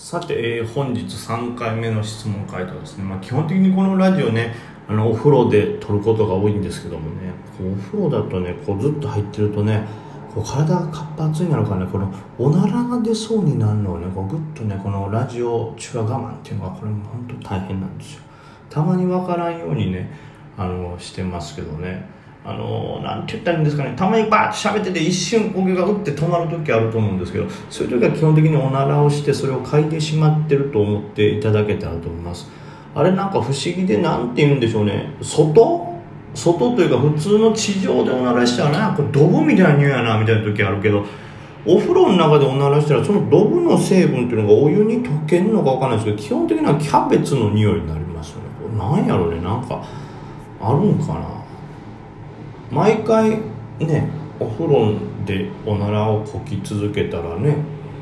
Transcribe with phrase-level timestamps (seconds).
[0.00, 4.54] さて、えー本日3回目の質問回答ですね、まあ、基本的にこのラジオね
[4.88, 7.30] あのお風呂で撮ることが多いんですけどもね。
[7.60, 9.86] お風呂だとねこうずっと入ってるとね
[10.34, 18.22] こう体が活発になるからねこのおならが出そうになるのをねこうぐっとねこのラジオ中は我慢っていうのがこれも本当大変なんですよ。
[18.70, 20.10] たまにわからんようにね
[20.56, 22.08] あのしてますけどね。
[22.44, 23.94] あのなんて言ったらいいんですかね。
[23.96, 32.48] たまにバーッと喋ってて一瞬呼吸が打って止まる時あると思うんですけどそういう時は基本的におならをしてそれを嗅いでしまってると思っていただけたらと思います。
[32.94, 35.14] あれなんか不思議でなんて言うんでしょうね。
[35.20, 35.90] 外？
[36.32, 41.04] 外というか普通の地上でおならしたらなんかドブみたいな匂いやなみたいな時あるけど
[41.66, 48.44] お風呂の中でおならしたらそのドブの成分っていうのがお湯に溶けるのかわかんないですけど基本的にはキャベツの匂いになりますよね。
[48.62, 49.40] これなんやろうね。
[49.40, 49.84] なんか
[50.60, 51.39] あるんかな。
[52.70, 53.38] 毎回
[53.78, 54.94] ねお風呂
[55.26, 57.56] でおならをこき続けたらね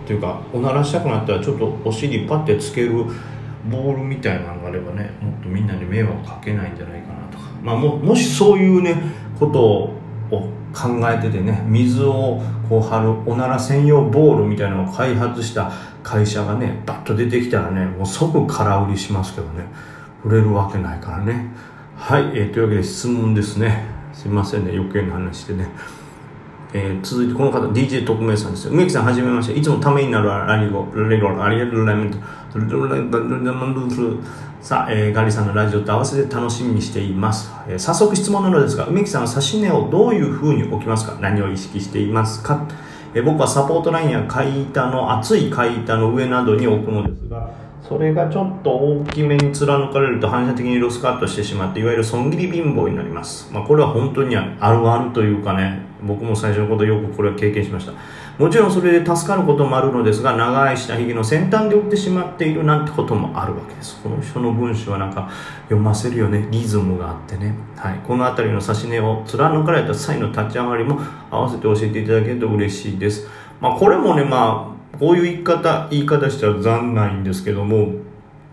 [0.05, 3.05] っていうかおならしたくなったらちょっとお尻パッてつける
[3.71, 7.45] ボールみたいなのがあればねもっとみんなに迷惑かけないんじゃないかなとか。
[7.62, 8.95] まあももしそういうね
[9.39, 9.98] ことを
[10.75, 19.67] 考えててね水をこう張るおなら専用ボールみたいなのを開発した会社がねバッと出てきたらねもう即空売りしますけどね。
[20.25, 21.48] 売れるわけないからね。
[21.97, 23.98] はい、えーというわけで質問ですね。
[24.19, 25.69] すいませんね余計な話でね。
[26.74, 28.72] えー続いてこの方 DJ 特命さんですよ。
[28.72, 29.55] 梅木さんはじめまして。
[29.55, 32.19] いつもためになるありごありがありがとうございます
[34.61, 42.66] さあ、えーガリさんのラジオと合わせて楽しみにしています、えー早速質問なのですが梅木さんは指し根をどういうふうに置きますか何を意識していますか、
[43.14, 57.92] えー僕はサポートラインや階板の厚い階板の上などに置くのですがそれがちょっと大きめに貫かれると反射的にロスカットしてしまっていわゆる損切り貧乏になります、まあ、これは本当にあるあるというかね僕も最初のことよくこれは経験しました。
[58.39, 64.00] もちろんそれで助かることもあるのですが長い下髭の先端で折ってしまっているなんてこともあるわけです。
[64.00, 65.28] この人の文章はなんか
[65.64, 66.47] 読ませるよね。
[66.52, 71.01] リズムがあってね、はい、この辺りの指し根を貫かれた際の立ち上がりも
[71.33, 73.27] 合わせて教えていただけると嬉しいです。
[73.61, 77.92] まあこれもねまあこういう言い方言い方したら残ないんですけども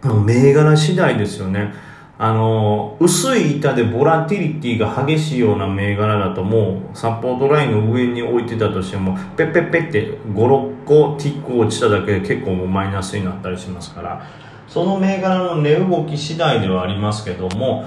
[0.03, 1.73] もう銘柄次第ですよね。
[2.17, 14.25] あの薄い板でボラティリティが激しいような銘柄だともうサポートラインの上に置いてたとしてもペッペッペッって56個ティック落ちただけで結構もうマイナスになったりしますから
[14.66, 17.85] その銘柄の値動き次第ではありますけども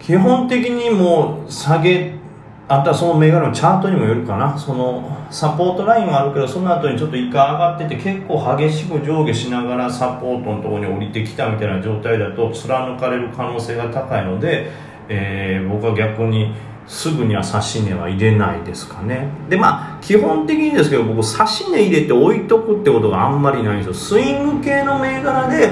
[0.00, 2.14] 基本的にもう下げ
[2.68, 4.58] あとはその銘柄のチャートにもよるかな。
[4.58, 14.72] そのサポートラインはあるけどその後にちょっと一回上がってて結構激しく上下しながらサポートのところに降りてきたみたいな状態だと貫かれる可能性が高いので、
[15.08, 16.52] えー僕は逆に
[16.86, 19.28] すぐには指し値は入れないですかね。
[19.48, 23.94] でまあ基本的にですけど僕指し値入れて置いとくってことがあんまりないんですよ。
[23.94, 25.70] スイング系の銘柄で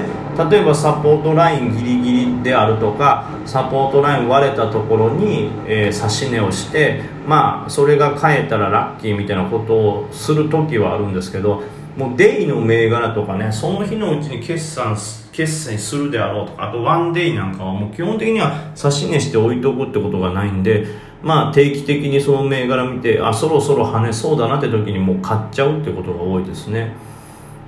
[0.49, 11.63] 例えばサポートラインギリギリであるとかサポートライン割れたところに、えー、指し値をしてまあそれが変えたらラッキーみたいなことをする時はあるんですけど
[11.97, 14.97] もうデイの銘柄とかねその日のうちに決算
[15.31, 20.85] 決済するであろうとかあとワンデイなんかはもう基本的には指し値して置いとくってことがないんで
[21.21, 26.93] まあ定期的にその銘柄見てあそろそろ跳ねそうだなって時にもう買っちゃうってことが多いですね。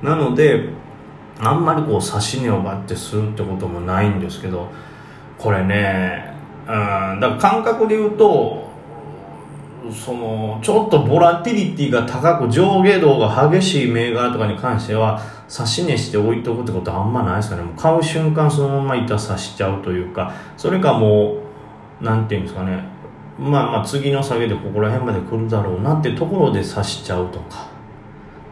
[0.01, 0.69] なので
[1.39, 4.69] あんまりこう指し値をバッてするってこともないんですけど
[5.37, 6.33] これね
[6.63, 8.66] うんだから感覚で言うと
[9.91, 17.63] そのちょっとボラティリティが高く上下動が激しい銘柄とかに関しては指し値して置いとくってことはあんまないですかね。
[17.63, 21.37] もう買う瞬間そのまま板刺しちゃうというかそれかも
[22.01, 22.83] うなんていうんですかね。
[23.39, 27.67] まあまあ次の下げでここら辺まで来るだろうなってところで刺しちゃうとか。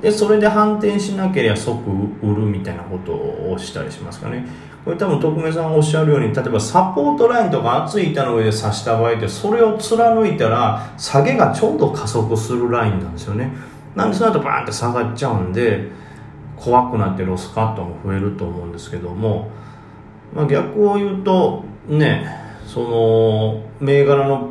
[0.01, 1.89] でそれで反転しなければ即
[2.21, 4.45] 売るみたいなことをしたりしますかね。
[4.85, 13.51] これ多分徳明さんがおっしゃるように例えばサポートラインとか厚い板の上で刺した場合ってそれを貫いたら下げがちょうど加速するラインなんですよね。
[13.95, 15.89] なんでその後バーンって下がっちゃうんで
[16.55, 19.49] 怖くなってロスカットも増えると思うんですけども、
[20.33, 22.27] まあ、逆を言うとね
[22.67, 24.49] その銘柄の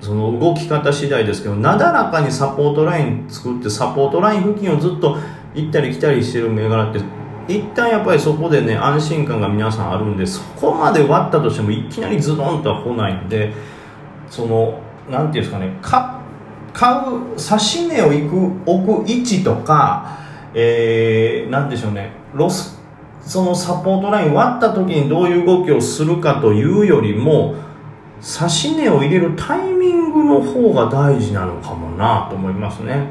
[0.00, 5.16] その動き方次第ですけどなだらかにサポートライン作ってサポートライン付近をずっと
[5.54, 7.00] 行ったり来たりしてる銘柄って
[7.46, 13.52] 一旦やっぱりそこでね安心感が皆さんあるんでそこまで割ったとしてもいきなりズドンとは来ないんで
[14.30, 14.80] その
[15.10, 16.20] なんていうんですかねか
[16.72, 18.36] 買う指し値をいく
[18.66, 20.18] 置く位置とか、
[20.54, 22.80] えー、なんでしょうねロス
[23.20, 27.54] そのサポートライン割った時にどういう動きをするかというよりも
[28.16, 33.08] 指し値を入れるタイミングの方が大事なのかもなと思いますね。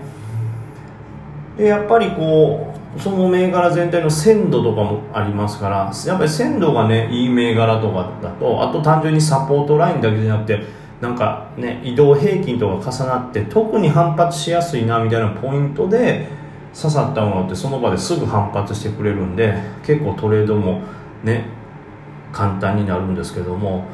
[1.57, 10.61] でやっぱりこうその銘柄全体の鮮度とかもありますからやっぱり鮮度がねいい銘柄とかだとあと単純にサポートラインだけじゃなくて
[11.01, 16.27] なんかね移動平均とか重なって特に反発しやすいなみたいなポイントで
[16.73, 19.55] 刺さったものってその場ですぐ反発してくれるんで
[19.85, 20.81] 結構トレードも
[21.23, 21.45] ね
[22.31, 23.85] 簡単になるんですけども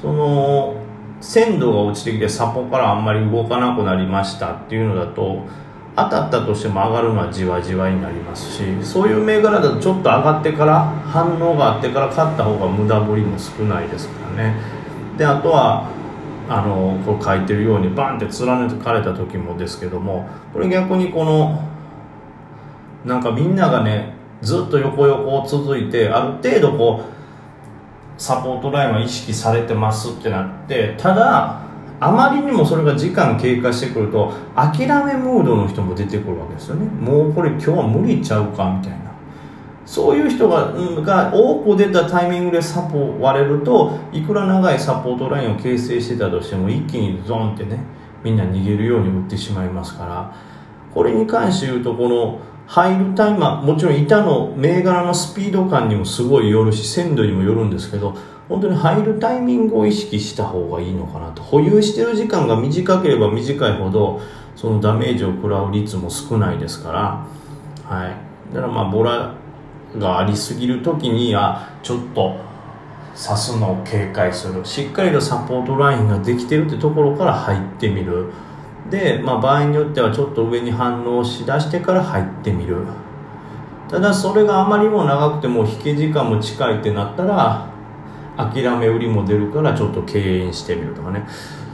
[0.00, 0.76] その
[1.20, 5.46] 鮮度が落ちてきてサポからあんまり動かなくなりましたっていうのだと
[5.96, 14.60] 当たったとしても上がるのはじわじわになりますしそういう銘柄だとちょっと上がってから反応があってから買った方が無駄振りも少ないですからね。
[15.16, 15.88] であとは
[16.48, 21.66] あのこれ書いてるようにバンって貫かれた時もですけどもこれ逆にこの
[23.04, 31.65] なんかみんながねずっと横横を続いてある程度こうサポートラインは意識されてますってなってただ
[31.98, 36.86] あまりにもそれが時間経過してくると諦めムードの人も出てくるわけですよね。
[36.86, 39.06] もうこれ今日は無理ちゃうかみたいな。
[39.86, 47.78] そういう人が,、が多く出たタイミングでサポ割れるといくら長いサポートラインを形成してたとしても一気にゾンってね
[48.24, 50.56] みんな逃げるように打ってしまいますから。
[50.96, 58.16] これに関して言うとこの入るタイマーもちろん板の銘柄のスピード感にもすごいよるし鮮度にもよるんですけど
[58.48, 64.20] 本当に入るタイミングを意識した方がいいのかなと保有してる時間が短ければ短いほど
[64.54, 67.26] そのダメージを食らう率も少ないですから、
[67.84, 69.34] はい、だからまあボラ
[69.98, 72.36] がありすぎる時にはちょっと
[73.16, 74.64] 刺すのを警戒する。
[74.64, 78.26] しっかりとサポートラインができてるってところから入ってみる。
[78.90, 82.86] で、まあ、場合によってはちょっと上に反応しだしてから入ってみる。
[83.88, 87.68] ただそれがあまりにも長くても引け時間も近いってなったら
[88.36, 91.26] 諦め売りも出るからちょっと敬遠してみるとかね。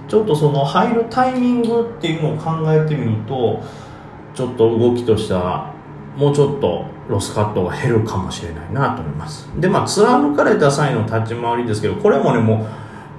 [0.09, 3.63] ちょっとその入るタイミングっていうのを考えてみると
[4.35, 5.73] ちょっと動きとしては
[6.17, 9.49] もうちょっとロスカットが減るかもしれないなと思います。
[9.59, 12.67] でまあ貫かれた際の立ち回りですけどこれもねも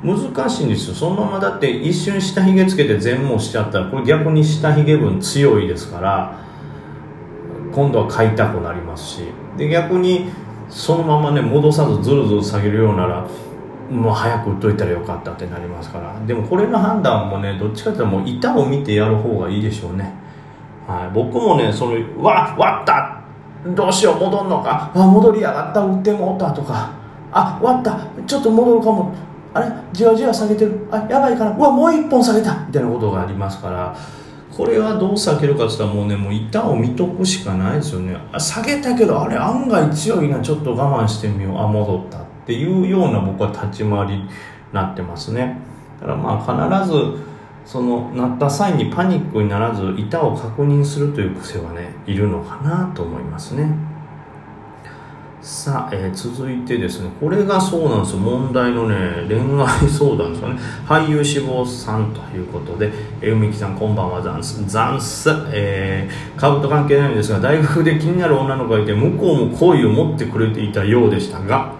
[0.04, 0.96] う難しいんですよ。
[0.96, 6.39] そのままだって一瞬下髭つけて全網しちゃったらこれ逆に下髭分強いですから
[7.72, 9.24] 今度は買いたくなりますし。
[9.57, 10.30] で逆に
[10.74, 13.28] そのままね戻さずずるずる下げるようなら
[13.92, 16.20] もう早く売っといたらよかったってなりますから。
[16.25, 20.14] でもこれの判断もねどっちかっていうともう板を見てやる方がいいでしょうね、
[20.88, 23.22] はい、僕もねそのわ割った。
[23.75, 24.92] どうしよう戻んのか。
[24.96, 26.92] あ戻りやがった売ってもったとか。
[27.31, 27.98] あ割った。
[28.25, 29.14] ちょっと戻るかも。
[29.54, 29.72] あれ？
[29.94, 30.88] じわじわ下げてる。
[30.90, 31.52] あやばいから。
[31.52, 32.66] うわもう一本下げた。
[32.66, 33.96] みたいなことがありますから。
[34.56, 38.16] これはどう避けるかって言ったらもうねもう板を見とくしかないですよね。
[38.32, 44.30] あ下げたけどあれ案外強いなちょっと我慢してみようあ戻ったっていうような僕は立ち回りに
[44.72, 45.60] なってますね。
[46.00, 47.24] だからまあ必ず
[47.66, 53.93] そのなった際にパニックにならず板を確認するという癖はねいるのかなと思いますね。
[55.44, 60.60] さあ、えー、続いてですね、これがそうなんですよ、問題のね、恋愛相談ですよね。
[60.88, 64.66] 俳優志望さんということで、えー、梅木さん、こんばんは、ザンス。
[64.66, 65.30] ザンス。
[65.51, 71.74] えー、株と関係ないんですが、大学で気になる女の子がいて、向こうも好意を持ってくれていたようでしたが、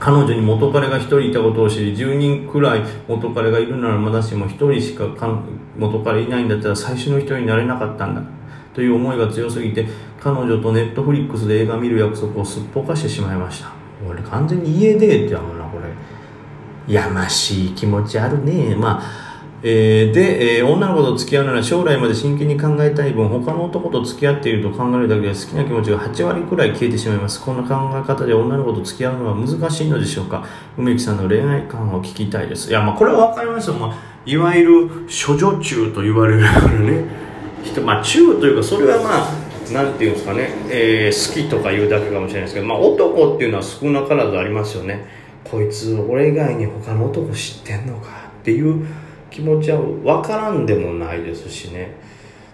[0.00, 5.04] 彼女に元彼が1人いたことを知り10人くらい元彼がいるならまだしも1人しか
[5.78, 8.22] 元彼いないんだったら最初の1人になれなかったんだ
[8.74, 9.86] という思いが強すぎて
[10.20, 13.72] 彼女とネットフリックスで映画見る約束をすっぽかしてしまいました。
[14.08, 16.92] 俺完全に家でってやもんなこれ。
[16.92, 18.74] やましい気持ちあるね。
[18.74, 19.32] まあ
[19.64, 27.40] えー、で、えー、女の子と付き合うなら将来まで真剣に考えたい分他の男と付き合っていると考えるだけで好きな気持ちが8割くらい消えてしまいます。
[27.40, 30.44] こんな考え方で女の子と付き合うのは難しいのでしょうか？
[30.76, 32.70] 梅木さんの恋愛観を聞きたいです。
[32.70, 37.31] いやまあこれは分かりますよ、まあ、いわゆる処女中と言われるからね。
[37.64, 39.42] 人まあ中というかそれはまあ
[39.72, 45.04] なんていうんですかね、えー、好きとか言うだけかもしれないですけど、まあ、男っていうのは少なからずありますよね。
[45.44, 48.86] こいつ俺以外に他の男知ってんのかっていう
[49.30, 51.96] 気持ちは分からんでもないですしね。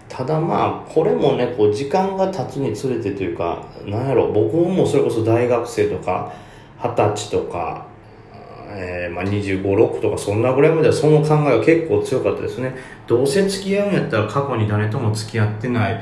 [0.07, 6.33] ただまあこれもねこう時間が経つにつれてというかなんやろ僕もそれこそ大学生とか
[6.81, 7.85] 二十歳とか
[8.71, 12.75] えー、まあ、25、6とかそんなぐらいまではその考えは結構強かったですね。
[13.07, 16.01] どうせ付き合うんやったら過去に誰とも付き合ってない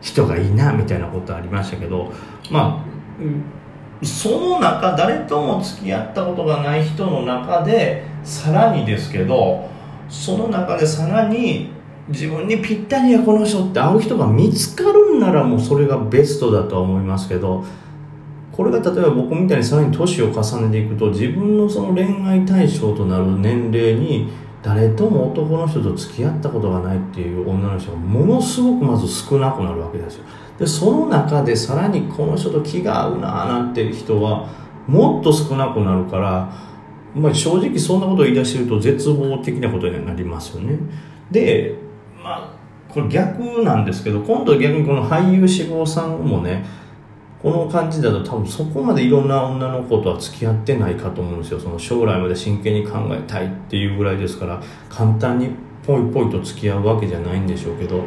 [0.00, 2.12] 人がいいな、みたいなことありましたけど、
[2.50, 2.84] ま
[4.02, 9.68] あ、その中、誰とも付き合ったことがない人の中で、さらにですけど、
[10.08, 11.70] その中でさらに
[12.08, 17.64] 自分にぴったりやこの人って会う人が見つかるんならもうそれがベストだとは思いますけど、
[18.52, 24.30] これが例えば僕みたいにさらに年を重ねていくと自分のその恋愛対象となる年齢に
[24.62, 30.24] 誰とも男の人と付き合ったことがないっていう女の人がものすごくまず少なくなるわけですよ。
[30.58, 34.48] でその中でさらにこの人と気が合うななんて人は
[34.86, 36.72] もっと少なくなるから
[37.14, 40.78] まあ、正直そんなことを言い出してると絶望的なことになりますよね。
[41.30, 41.74] で
[42.22, 46.64] まあこれ逆なんですけど今度逆にこの俳優志望さんもね
[47.42, 51.58] この感じだと多分そこまでいろんな女の子とは付き合ってないかと思うんですよ。
[51.58, 55.50] その将来まで真剣に考えたいっていうぐらいですから簡単に
[55.84, 58.04] ポイポイと付き合うわけじゃないんでしょうけど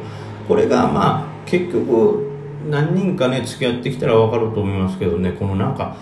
[0.47, 2.31] これがまあ結局
[2.69, 5.97] 何人かね付き合ってきたら分かると思いますけどねこのなんか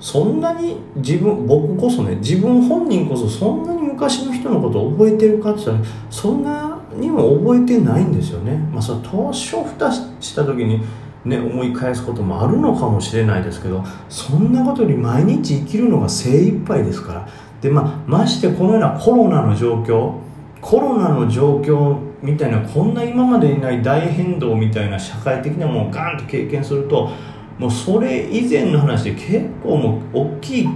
[0.00, 8.56] そんなに自分僕こそね自分本人こそそんなに昔の人のことを覚えてるかって言ったらそんなにも覚えてないんですよね。
[8.72, 10.80] まあその年を蓋した時に
[11.24, 17.28] ね思い返すこともあるのかもしれないですけどそんなことより毎日生きるのが精一杯ですから。
[17.60, 20.14] でまあましてこのようなコロナの状況
[20.60, 27.10] コロナの状況みたいなこんな今までにない大変動みたいな社会的なものをガンと経験すると
[27.58, 30.68] もうそれ以前の話で結構もう大きい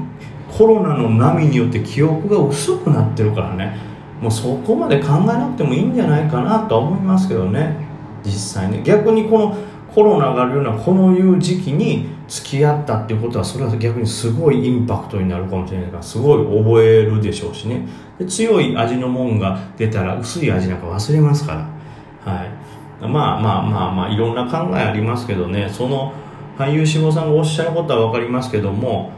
[0.56, 3.76] コロナの波によって記憶が薄くなってるからね。
[4.20, 7.76] もうそこまで考えなくてもいいんじゃないかなとは思いますけどね。
[8.24, 9.56] 実際ね逆にこの
[9.96, 17.88] コロナがあるようなこのいう時期に付き合ったっていうことはそれは逆にすごいインパクトになるかもしれないからすごい覚えるでしょうしね。
[18.18, 21.70] で強い味のもんが出たら薄い味なんか忘れますか
[22.26, 22.30] ら。
[22.30, 22.50] はい。
[23.08, 25.70] まあまあまあまあいろんな考えありますけどね。
[25.72, 26.12] その
[26.58, 29.12] 俳優志望さんがおっしゃることは分かりますけども、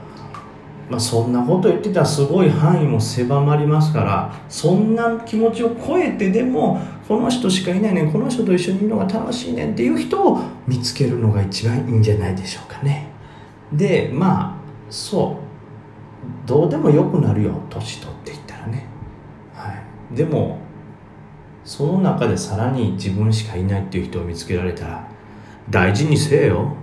[0.90, 13.10] まあ、そんなこと言ってたらすごい範囲も狭まりますからそんな気持ちを超えてでもこの人しかいないねこの人と一緒にいるのが楽しいねっていう人を見つけるのが一番いいんじゃないでしょうかね。
[13.72, 14.54] でまあ
[14.90, 15.48] そう。
[16.46, 18.86] どうでもよくなるよ年取っていったらね、
[19.54, 19.70] は
[20.12, 20.58] い、でも
[21.64, 25.08] その中でさらに自分しかいないっていう人を見つけられたら
[25.68, 26.74] 大事にせえよ。